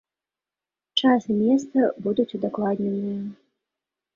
Час 1.01 1.27
і 1.33 1.35
месца 1.41 1.79
будуць 2.07 2.27
удакладненыя. 2.39 3.21